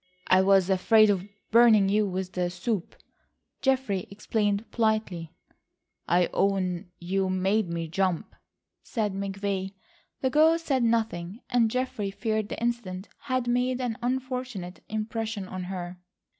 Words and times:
"I 0.25 0.41
was 0.41 0.67
afraid 0.71 1.11
of 1.11 1.29
burning 1.51 1.87
you 1.87 2.07
with 2.07 2.31
the 2.33 2.49
soup," 2.49 2.95
Geoffrey 3.61 4.07
explained 4.09 4.71
politely. 4.71 5.31
"I 6.07 6.27
own 6.33 6.89
you 6.99 7.29
made 7.29 7.69
me 7.69 7.87
jump," 7.87 8.35
said 8.81 9.13
McVay. 9.13 9.75
The 10.21 10.31
girl 10.31 10.57
said 10.57 10.81
nothing, 10.81 11.41
and 11.51 11.69
Geoffrey 11.69 12.09
feared 12.09 12.49
the 12.49 12.59
incident 12.59 13.09
had 13.25 13.47
made 13.47 13.79
an 13.79 13.95
unfortunate 14.01 14.83
impression 14.89 15.47
on 15.47 15.65
her. 15.65 15.99